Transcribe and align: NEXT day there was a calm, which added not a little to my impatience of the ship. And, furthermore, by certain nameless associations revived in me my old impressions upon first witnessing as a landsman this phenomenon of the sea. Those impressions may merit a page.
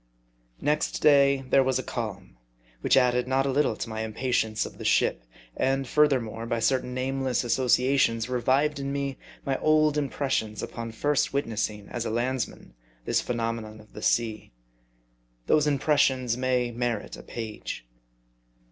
NEXT 0.61 0.99
day 0.99 1.43
there 1.51 1.63
was 1.63 1.77
a 1.77 1.83
calm, 1.83 2.35
which 2.79 2.97
added 2.97 3.27
not 3.27 3.45
a 3.45 3.51
little 3.51 3.75
to 3.75 3.87
my 3.87 4.01
impatience 4.01 4.65
of 4.65 4.79
the 4.79 4.83
ship. 4.83 5.23
And, 5.55 5.87
furthermore, 5.87 6.47
by 6.47 6.57
certain 6.59 6.95
nameless 6.95 7.43
associations 7.43 8.27
revived 8.27 8.79
in 8.79 8.91
me 8.91 9.19
my 9.45 9.59
old 9.59 9.99
impressions 9.99 10.63
upon 10.63 10.91
first 10.91 11.33
witnessing 11.33 11.87
as 11.89 12.03
a 12.03 12.09
landsman 12.09 12.73
this 13.05 13.21
phenomenon 13.21 13.79
of 13.79 13.93
the 13.93 14.01
sea. 14.01 14.51
Those 15.45 15.67
impressions 15.67 16.35
may 16.35 16.71
merit 16.71 17.15
a 17.15 17.21
page. 17.21 17.85